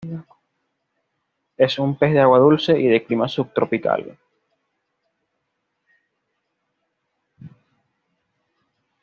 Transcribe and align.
Es 1.57 1.77
un 1.77 1.95
pez 1.95 2.11
de 2.13 2.21
Agua 2.21 2.39
dulce 2.39 2.71
y 2.71 2.87
de 2.87 3.03
clima 3.05 3.27
subtropical. 3.29 4.17